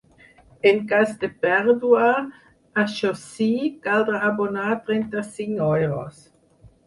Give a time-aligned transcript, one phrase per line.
[0.67, 2.07] En cas de pèrdua,
[2.83, 3.49] això sí,
[3.89, 6.25] caldrà abonar trenta-cinc euros.